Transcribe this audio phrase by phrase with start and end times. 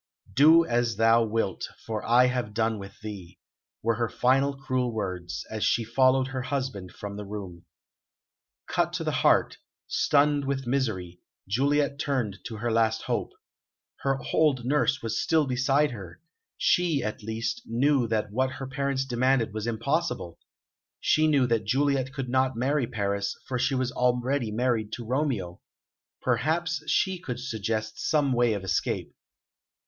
[0.33, 3.37] "Do as thou wilt, for I have done with thee,"
[3.83, 7.65] were her final cruel words, as she followed her husband from the room.
[8.67, 13.29] Cut to the heart, stunned with misery, Juliet turned to her last hope.
[13.99, 16.19] Her old nurse was still beside her;
[16.57, 20.39] she, at least, knew that what her parents demanded was impossible;
[20.99, 25.61] she knew that Juliet could not marry Paris, for she was already married to Romeo.
[26.23, 29.13] Perhaps she could suggest some way of escape.